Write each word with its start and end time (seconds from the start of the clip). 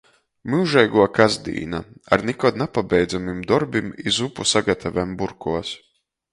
Myužeiguo 0.51 1.03
kasdīna- 1.17 1.81
ar 2.17 2.25
nikod 2.31 2.59
napabeidzamim 2.63 3.45
dorbim 3.53 3.95
i 4.07 4.17
zupu 4.19 4.51
sagatavem 4.57 5.17
burkuos. 5.23 5.79